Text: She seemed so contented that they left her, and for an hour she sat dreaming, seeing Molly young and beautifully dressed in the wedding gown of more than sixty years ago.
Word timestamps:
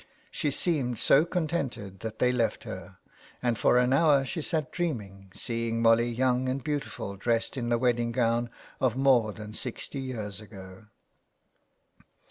She 0.31 0.49
seemed 0.49 0.97
so 0.97 1.25
contented 1.25 1.99
that 1.99 2.17
they 2.17 2.31
left 2.31 2.63
her, 2.63 2.97
and 3.39 3.55
for 3.55 3.77
an 3.77 3.93
hour 3.93 4.25
she 4.25 4.41
sat 4.41 4.71
dreaming, 4.71 5.29
seeing 5.35 5.79
Molly 5.79 6.09
young 6.09 6.49
and 6.49 6.63
beautifully 6.63 7.17
dressed 7.17 7.55
in 7.55 7.69
the 7.69 7.77
wedding 7.77 8.11
gown 8.11 8.49
of 8.79 8.97
more 8.97 9.31
than 9.31 9.53
sixty 9.53 9.99
years 9.99 10.41
ago. 10.41 10.87